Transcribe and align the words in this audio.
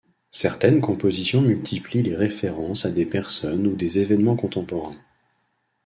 Certaines 0.31 0.81
compositions 0.81 1.43
multiplient 1.43 2.01
les 2.01 2.15
références 2.15 2.85
à 2.87 2.91
des 2.91 3.05
personnes 3.05 3.67
ou 3.67 3.75
des 3.75 3.99
événements 3.99 4.35
contemporains. 4.35 4.97